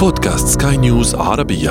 بودكاست 0.00 0.62
سكاي 0.62 0.76
نيوز 0.76 1.14
عربية. 1.14 1.70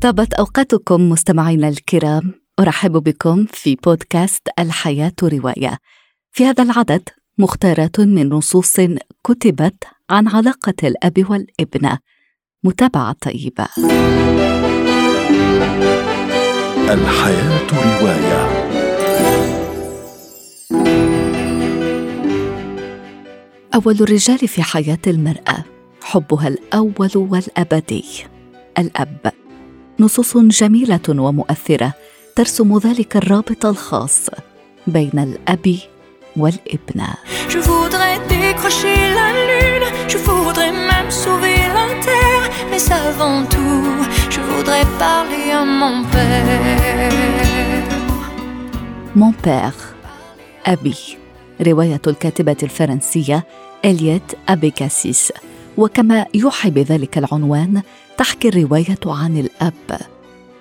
طابت 0.00 0.34
أوقاتكم 0.34 1.08
مستمعينا 1.08 1.68
الكرام 1.68 2.34
أرحب 2.60 2.92
بكم 2.92 3.46
في 3.52 3.76
بودكاست 3.84 4.48
الحياة 4.58 5.12
رواية. 5.22 5.78
في 6.32 6.44
هذا 6.44 6.62
العدد 6.62 7.08
مختارات 7.38 8.00
من 8.00 8.28
نصوص 8.28 8.76
كتبت 9.24 9.84
عن 10.10 10.28
علاقة 10.28 10.74
الأب 10.84 11.30
والابنة 11.30 11.98
متابعة 12.64 13.12
طيبة. 13.12 13.68
الحياة 16.90 17.66
رواية. 17.72 18.68
أول 23.74 23.94
الرجال 24.00 24.38
في 24.38 24.62
حياة 24.62 24.98
المرأة. 25.06 25.77
حبها 26.08 26.48
الأول 26.48 27.10
والأبدي. 27.14 28.04
الأب. 28.78 29.32
نصوص 30.00 30.36
جميلة 30.36 31.06
ومؤثرة 31.08 31.92
ترسم 32.36 32.78
ذلك 32.78 33.16
الرابط 33.16 33.66
الخاص 33.66 34.30
بين 34.86 35.18
الأب 35.18 35.78
والابنة 36.36 37.08
Je 37.48 37.58
voudrais 37.58 38.18
décrocher 38.28 38.96
la 39.18 39.28
lune, 39.48 39.86
je 40.08 40.18
voudrais 40.18 40.72
même 40.72 41.10
sauver 41.10 41.58
la 41.76 41.86
terre, 42.06 42.44
mais 42.70 42.84
avant 42.92 43.44
tout, 43.54 43.84
je 44.34 44.40
voudrais 44.40 44.86
parler 44.98 45.50
à 45.60 45.64
mon 45.64 46.04
père. 46.12 46.88
Mon 49.14 49.32
père 49.32 49.78
أبي 50.66 50.94
رواية 51.66 52.00
الكاتبة 52.06 52.56
الفرنسية 52.62 53.46
إليت 53.84 54.32
أبيكاسيس 54.48 55.32
وكما 55.78 56.26
يوحي 56.34 56.70
بذلك 56.70 57.18
العنوان 57.18 57.82
تحكي 58.16 58.48
الرواية 58.48 58.98
عن 59.06 59.38
الأب. 59.38 60.00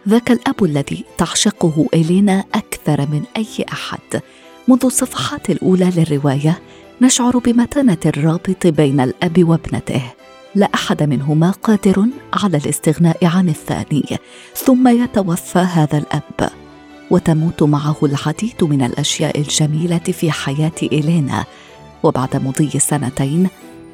ذاك 0.09 0.31
الأب 0.31 0.63
الذي 0.63 1.03
تعشقه 1.17 1.87
إلينا 1.93 2.43
أكثر 2.55 3.01
من 3.01 3.23
أي 3.37 3.65
أحد. 3.71 4.21
منذ 4.67 4.85
الصفحات 4.85 5.49
الأولى 5.49 5.91
للرواية 5.95 6.59
نشعر 7.01 7.37
بمتانة 7.37 7.97
الرابط 8.05 8.67
بين 8.67 8.99
الأب 8.99 9.49
وابنته. 9.49 10.01
لا 10.55 10.69
أحد 10.75 11.03
منهما 11.03 11.51
قادر 11.51 12.05
على 12.33 12.57
الاستغناء 12.57 13.25
عن 13.25 13.49
الثاني 13.49 14.17
ثم 14.55 14.87
يتوفى 14.87 15.59
هذا 15.59 15.97
الأب. 15.97 16.51
وتموت 17.11 17.63
معه 17.63 17.97
العديد 18.03 18.63
من 18.63 18.81
الأشياء 18.81 19.39
الجميلة 19.39 19.97
في 19.97 20.31
حياة 20.31 20.79
إلينا. 20.83 21.45
وبعد 22.03 22.35
مضي 22.35 22.79
سنتين 22.79 23.47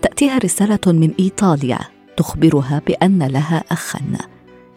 تأتيها 0.04 0.38
رسالة 0.38 0.80
من 0.86 1.12
إيطاليا 1.20 1.80
تخبرها 2.18 2.82
بأن 2.88 3.24
لها 3.24 3.64
أخا. 3.72 4.00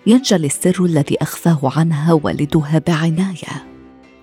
ينجلي 0.06 0.46
السر 0.46 0.84
الذي 0.84 1.16
أخفاه 1.22 1.58
عنها 1.62 2.12
والدها 2.12 2.82
بعناية. 2.86 3.66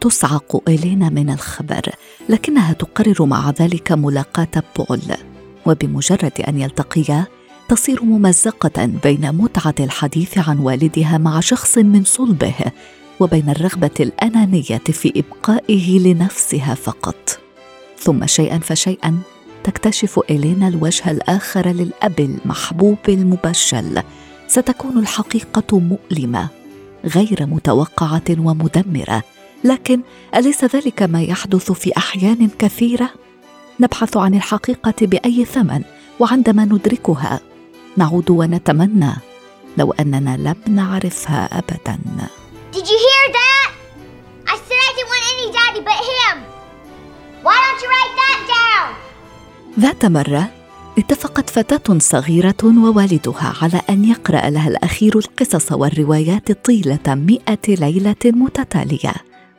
تصعق 0.01 0.69
إلينا 0.69 1.09
من 1.09 1.29
الخبر 1.29 1.81
لكنها 2.29 2.73
تقرر 2.73 3.25
مع 3.25 3.49
ذلك 3.49 3.91
ملاقاة 3.91 4.63
بول. 4.77 5.01
وبمجرد 5.65 6.41
أن 6.47 6.61
يلتقيا 6.61 7.25
تصير 7.69 8.03
ممزقة 8.03 8.85
بين 9.03 9.31
متعة 9.31 9.75
الحديث 9.79 10.37
عن 10.37 10.59
والدها 10.59 11.17
مع 11.17 11.39
شخص 11.39 11.77
من 11.77 12.03
صلبه 12.03 12.55
وبين 13.19 13.49
الرغبة 13.49 13.91
الأنانية 13.99 14.77
في 14.77 15.13
إبقائه 15.15 15.99
لنفسها 15.99 16.73
فقط. 16.73 17.39
ثم 17.99 18.25
شيئا 18.25 18.59
فشيئا 18.59 19.19
تكتشف 19.63 20.19
إلينا 20.29 20.67
الوجه 20.67 21.11
الآخر 21.11 21.67
للأب 21.67 22.19
المحبوب 22.19 22.97
المبجل 23.09 24.03
ستكون 24.47 24.97
الحقيقة 24.97 25.79
مؤلمة 25.79 26.49
غير 27.05 27.45
متوقعة 27.45 28.23
ومدمرة 28.29 29.23
لكن 29.63 30.01
أليس 30.35 30.63
ذلك 30.63 31.03
ما 31.03 31.21
يحدث 31.23 31.71
في 31.71 31.97
أحيان 31.97 32.49
كثيرة؟ 32.59 33.09
نبحث 33.79 34.17
عن 34.17 34.35
الحقيقة 34.35 34.93
بأي 35.01 35.45
ثمن 35.45 35.81
وعندما 36.19 36.65
ندركها 36.65 37.39
نعود 37.97 38.29
ونتمنى 38.29 39.13
لو 39.77 39.91
أننا 39.91 40.37
لم 40.37 40.75
نعرفها 40.75 41.59
أبدا 41.59 41.99
Did 42.73 42.87
you 42.89 42.97
hear 43.07 43.25
that? 43.39 43.67
I 44.47 44.55
said 44.65 44.79
I 44.87 44.91
didn't 44.95 45.09
want 45.13 45.25
any 45.33 45.47
daddy 45.57 45.81
but 45.89 45.99
him. 46.09 46.22
ذات 49.79 50.05
مرة 50.05 50.49
اتفقت 50.97 51.49
فتاة 51.49 51.97
صغيرة 51.99 52.55
ووالدها 52.63 53.53
على 53.61 53.81
أن 53.89 54.05
يقرأ 54.05 54.49
لها 54.49 54.67
الأخير 54.67 55.17
القصص 55.17 55.71
والروايات 55.71 56.65
طيلة 56.65 56.99
مئة 57.07 57.67
ليلة 57.67 58.15
متتالية. 58.25 59.13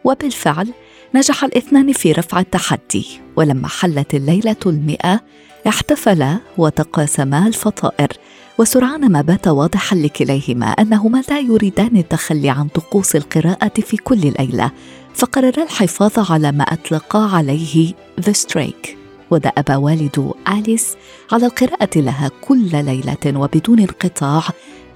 وبالفعل 0.04 0.69
نجح 1.14 1.44
الاثنان 1.44 1.92
في 1.92 2.12
رفع 2.12 2.41
التحدي 2.41 3.06
ولما 3.36 3.69
حلت 3.69 4.14
الليلة 4.14 4.56
المئة 4.66 5.20
احتفلا 5.69 6.38
وتقاسما 6.58 7.46
الفطائر 7.46 8.08
وسرعان 8.58 9.12
ما 9.12 9.20
بات 9.20 9.48
واضحا 9.48 9.96
لكليهما 9.96 10.66
أنهما 10.66 11.22
لا 11.31 11.41
يريدان 11.41 11.96
التخلي 11.96 12.50
عن 12.50 12.69
طقوس 12.69 13.16
القراءة 13.16 13.81
في 13.81 13.96
كل 13.96 14.32
ليلة 14.38 14.70
فقررا 15.14 15.62
الحفاظ 15.62 16.31
على 16.32 16.52
ما 16.52 16.64
اطلقا 16.64 17.36
عليه 17.36 17.94
The 18.20 18.32
Streak 18.32 19.03
ودأب 19.34 19.82
والد 19.82 20.32
آليس 20.48 20.96
على 21.32 21.46
القراءة 21.46 21.98
لها 21.98 22.30
كل 22.40 22.84
ليلة 22.84 23.40
وبدون 23.40 23.80
انقطاع 23.80 24.42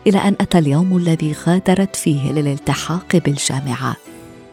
إلى 0.07 0.19
أن 0.19 0.37
أتى 0.41 0.59
اليوم 0.59 0.97
الذي 0.97 1.33
غادرت 1.47 1.97
فيه 1.97 2.33
للالتحاق 2.33 3.17
بالجامعة. 3.17 3.97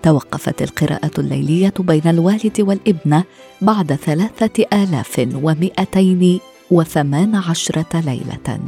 توقفت 0.03 0.62
القراءة 0.62 1.12
الليلية 1.18 1.73
بين 1.79 2.01
الوالد 2.07 2.62
والابنة 2.62 3.23
بعد 3.62 3.94
ثلاثة 3.94 4.66
آلاف 4.73 5.28
ومئتين 5.44 6.40
وثمان 6.72 7.35
عشرة 7.35 8.00
ليلة. 8.06 8.59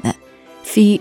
في 0.63 0.99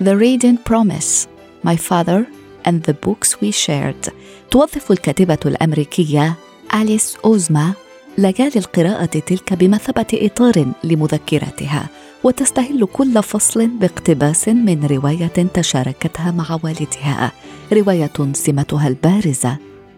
The 0.00 0.14
Radiant 0.14 0.58
Promise 0.70 1.26
My 1.66 1.76
Father 1.76 2.24
and 2.68 2.82
the 2.88 2.94
Books 3.06 3.36
We 3.42 3.50
Shared 3.66 4.12
توظف 4.50 4.92
الكاتبة 4.92 5.38
الأمريكية 5.46 6.34
أليس 6.74 7.16
أوزما 7.24 7.72
ليالي 8.18 8.56
القراءة 8.56 9.04
تلك 9.04 9.52
بمثابة 9.52 10.06
إطار 10.12 10.72
لمذكراتها 10.84 11.86
وتستهل 12.24 12.84
كل 12.92 13.22
فصل 13.22 13.66
باقتباس 13.66 14.48
من 14.48 14.86
رواية 14.86 15.26
تشاركتها 15.26 16.30
مع 16.30 16.58
والدها 16.64 17.32
رواية 17.72 18.32
سمتها 18.32 18.88
البارزة 18.88 19.56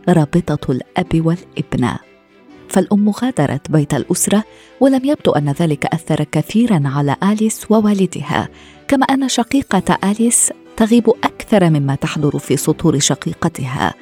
رابطة 0.08 0.72
الأب 0.72 1.26
والابنة 1.26 1.98
فالأم 2.68 3.10
غادرت 3.10 3.70
بيت 3.70 3.94
الأسرة 3.94 4.44
ولم 4.80 5.04
يبدو 5.04 5.32
أن 5.32 5.50
ذلك 5.60 5.86
أثر 5.86 6.24
كثيرا 6.24 6.82
على 6.84 7.16
آليس 7.22 7.70
ووالدها 7.70 8.48
كما 8.88 9.04
أن 9.04 9.28
شقيقة 9.28 9.98
آليس 10.04 10.52
تغيب 10.76 11.08
أكثر 11.24 11.70
مما 11.70 11.94
تحضر 11.94 12.38
في 12.38 12.56
سطور 12.56 12.98
شقيقتها. 12.98 13.94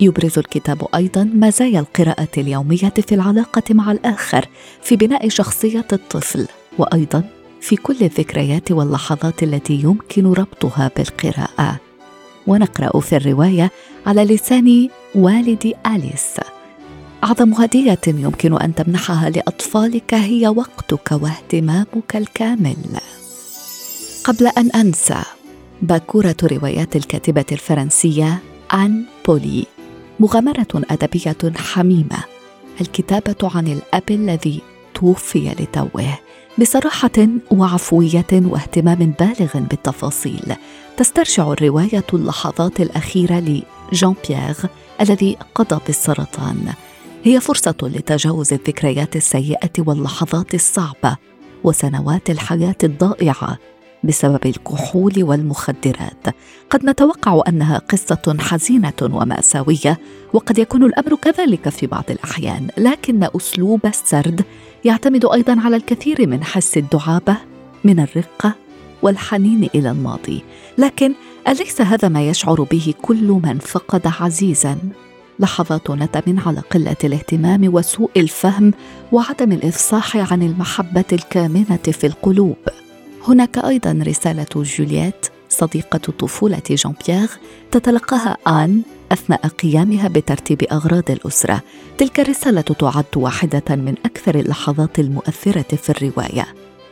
يبرز 0.00 0.38
الكتاب 0.38 0.86
أيضا 0.94 1.24
مزايا 1.24 1.80
القراءة 1.80 2.28
اليومية 2.38 2.92
في 3.06 3.14
العلاقة 3.14 3.62
مع 3.70 3.92
الآخر 3.92 4.48
في 4.82 4.96
بناء 4.96 5.28
شخصيه 5.28 5.86
الطفل 5.92 6.46
وأيضا 6.78 7.24
في 7.60 7.76
كل 7.76 7.96
الذكريات 8.02 8.72
واللحظات 8.72 9.42
التي 9.42 9.74
يمكن 9.74 10.26
ربطها 10.26 10.90
بالقراءة. 10.96 11.76
ونقرأ 12.46 13.00
في 13.00 13.16
الرواية 13.16 13.70
على 14.06 14.24
لسان 14.24 14.88
والد 15.14 15.74
آليس. 15.86 16.36
أعظم 17.24 17.54
هدية 17.54 18.00
يمكن 18.06 18.60
أن 18.60 18.74
تمنحها 18.74 19.30
لأطفالك 19.30 20.14
هي 20.14 20.48
وقتك 20.48 21.12
واهتمامك 21.12 22.16
الكامل. 22.16 22.76
قبل 24.24 24.46
أن 24.46 24.70
أنسى 24.70 25.22
باكورة 25.82 26.36
روايات 26.42 26.96
الكاتبة 26.96 27.44
الفرنسية 27.52 28.38
آن 28.74 29.04
بولي. 29.26 29.79
مغامرة 30.20 30.66
أدبية 30.74 31.52
حميمة. 31.56 32.24
الكتابة 32.80 33.36
عن 33.42 33.68
الأب 33.68 34.10
الذي 34.10 34.60
توفي 34.94 35.54
لتوه. 35.60 36.18
بصراحة 36.58 37.28
وعفوية 37.50 38.26
واهتمام 38.32 39.14
بالغ 39.20 39.58
بالتفاصيل. 39.58 40.54
تسترجع 40.96 41.52
الرواية 41.52 42.04
اللحظات 42.14 42.80
الأخيرة 42.80 43.62
لجان 43.92 44.14
بيير 44.28 44.56
الذي 45.00 45.36
قضى 45.54 45.80
بالسرطان. 45.86 46.72
هي 47.24 47.40
فرصة 47.40 47.74
لتجاوز 47.82 48.52
الذكريات 48.52 49.16
السيئة 49.16 49.72
واللحظات 49.78 50.54
الصعبة 50.54 51.16
وسنوات 51.64 52.30
الحياة 52.30 52.76
الضائعة 52.84 53.58
بسبب 54.04 54.46
الكحول 54.46 55.12
والمخدرات. 55.16 56.26
قد 56.70 56.84
نتوقع 56.84 57.42
أنها 57.48 57.78
قصة 57.78 58.36
حزينة 58.38 58.92
ومأساوية 59.02 59.98
وقد 60.32 60.58
يكون 60.58 60.84
الأمر 60.84 61.16
كذلك 61.16 61.68
في 61.68 61.86
بعض 61.86 62.04
الأحيان 62.10 62.68
لكن 62.78 63.28
أسلوب 63.36 63.86
السرد 63.86 64.44
يعتمد 64.84 65.24
أيضا 65.24 65.60
على 65.60 65.76
الكثير 65.76 66.28
من 66.28 66.44
حس 66.44 66.76
الدعابة 66.76 67.36
من 67.84 68.00
الرقة 68.00 68.54
والحنين 69.02 69.68
إلى 69.74 69.90
الماضي. 69.90 70.42
لكن 70.78 71.12
أليس 71.48 71.80
هذا 71.80 72.08
ما 72.08 72.28
يشعر 72.28 72.62
به 72.62 72.94
كل 73.02 73.40
من 73.44 73.58
فقد 73.58 74.12
عزيزا؟ 74.20 74.78
لحظات 75.40 75.90
ندم 75.90 76.40
على 76.46 76.60
قلة 76.60 76.96
الاهتمام 77.04 77.74
وسوء 77.74 78.10
الفهم 78.16 78.72
وعدم 79.12 79.52
الإفصاح 79.52 80.32
عن 80.32 80.42
المحبة 80.42 81.04
الكامنة 81.12 81.76
في 81.76 82.06
القلوب. 82.06 82.56
هناك 83.28 83.58
أيضا 83.58 84.00
رسالة 84.06 84.46
جولييت 84.56 85.26
صديقة 85.48 85.98
طفولة 85.98 86.62
جان 86.70 86.94
بيير 87.06 87.28
تتلقاها 87.70 88.36
آن 88.46 88.82
أثناء 89.12 89.46
قيامها 89.46 90.08
بترتيب 90.08 90.62
أغراض 90.72 91.10
الأسرة. 91.10 91.60
تلك 91.98 92.20
الرسالة 92.20 92.60
تعد 92.60 93.04
واحدة 93.16 93.76
من 93.76 93.94
أكثر 94.04 94.34
اللحظات 94.34 94.98
المؤثرة 94.98 95.76
في 95.76 95.90
الرواية. 95.90 96.46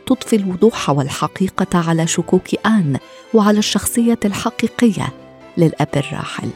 تضفي 0.05 0.35
الوضوح 0.35 0.89
والحقيقة 0.89 1.79
على 1.89 2.07
شكوك 2.07 2.65
آن 2.65 2.97
وعلى 3.33 3.59
الشخصية 3.59 4.19
الحقيقية 4.25 5.13
للأب 5.57 5.89
الراحل. 5.95 6.49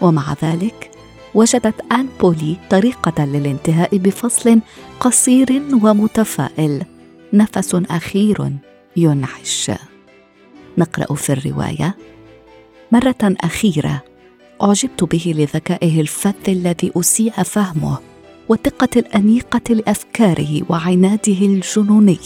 ومع 0.00 0.34
ذلك 0.42 0.90
وجدت 1.34 1.92
آن 1.92 2.08
بولي 2.20 2.56
طريقة 2.70 3.24
للانتهاء 3.24 3.96
بفصل 3.96 4.60
قصير 5.00 5.62
ومتفائل. 5.82 6.82
نفس 7.32 7.74
أخير. 7.90 8.52
ينعش. 8.96 9.70
نقرأ 10.78 11.14
في 11.14 11.32
الرواية. 11.32 11.96
مرة 12.92 13.14
أخيرة 13.22 14.02
أعجبت 14.62 15.04
به 15.04 15.34
لذكائه 15.36 16.00
الفذ 16.00 16.32
الذي 16.48 16.92
أسيء 16.96 17.32
فهمه 17.32 17.98
والدقة 18.48 18.88
الأنيقة 18.96 19.74
لأفكاره 19.74 20.62
وعناده 20.68 21.38
الجنوني 21.42 22.18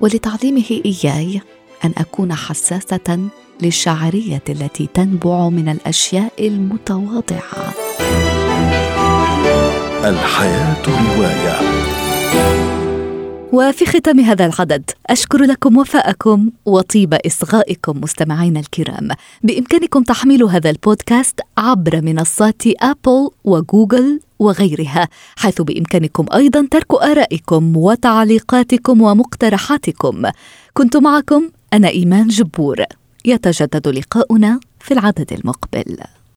ولتعليمه 0.00 0.80
إياي 0.84 1.40
أن 1.84 1.92
أكون 1.98 2.34
حساسة 2.34 3.28
للشعرية 3.62 4.42
التي 4.48 4.88
تنبع 4.94 5.48
من 5.48 5.68
الأشياء 5.68 6.32
المتواضعة. 6.46 7.74
الحياة 10.04 10.82
رواية. 10.86 11.60
وفي 13.52 13.86
ختام 13.86 14.20
هذا 14.20 14.46
العدد 14.46 14.90
أشكر 15.06 15.42
لكم 15.42 15.76
وفاءكم 15.76 16.50
وطيب 16.64 17.14
إصغائكم 17.14 18.00
مستمعينا 18.00 18.60
الكرام. 18.60 19.08
بإمكانكم 19.42 20.02
تحميل 20.02 20.42
هذا 20.42 20.70
البودكاست 20.70 21.40
عبر 21.58 22.00
منصات 22.00 22.62
أبل 22.66 23.30
وجوجل 23.44 24.20
وغيرها 24.38 25.08
حيث 25.36 25.62
بإمكانكم 25.62 26.26
أيضا 26.34 26.68
ترك 26.70 26.94
آرائكم 26.94 27.76
وتعليقاتكم 27.76 29.02
ومقترحاتكم. 29.02 30.22
كنت 30.74 30.96
معكم 30.96 31.50
أنا 31.72 31.88
إيمان 31.88 32.28
جبور. 32.28 32.84
يتجدد 33.24 33.88
لقاؤنا 33.88 34.60
في 34.80 34.94
العدد 34.94 35.32
المقبل. 35.32 35.96